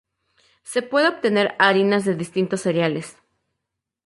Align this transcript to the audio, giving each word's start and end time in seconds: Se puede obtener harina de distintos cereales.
Se 0.63 0.81
puede 0.81 1.09
obtener 1.09 1.53
harina 1.59 1.99
de 1.99 2.15
distintos 2.15 2.61
cereales. 2.61 3.17